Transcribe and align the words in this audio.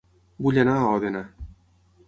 Vull 0.45 0.57
anar 0.63 0.79
a 0.79 0.87
Òdena 0.95 1.23